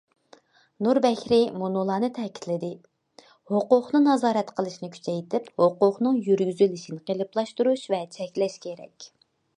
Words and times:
نۇر 0.85 0.99
بەكرى 1.05 1.37
مۇنۇلارنى 1.63 2.09
تەكىتلىدى: 2.15 2.71
ھوقۇقنى 3.53 4.03
نازارەت 4.07 4.51
قىلىشنى 4.61 4.91
كۈچەيتىپ، 4.99 5.53
ھوقۇقنىڭ 5.65 6.19
يۈرگۈزۈلۈشىنى 6.31 7.07
قېلىپلاشتۇرۇش 7.11 7.89
ۋە 7.97 8.05
چەكلەش 8.17 8.61
كېرەك. 8.67 9.11